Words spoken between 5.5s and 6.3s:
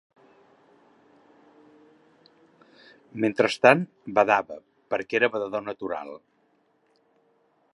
natural